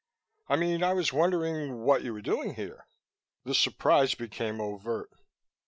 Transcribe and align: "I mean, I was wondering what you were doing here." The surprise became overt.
"I 0.49 0.55
mean, 0.55 0.81
I 0.83 0.93
was 0.93 1.13
wondering 1.13 1.81
what 1.83 2.03
you 2.03 2.11
were 2.11 2.23
doing 2.23 2.55
here." 2.55 2.87
The 3.43 3.53
surprise 3.53 4.15
became 4.15 4.59
overt. 4.59 5.11